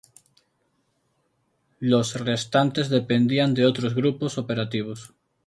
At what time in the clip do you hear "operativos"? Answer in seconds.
4.39-5.13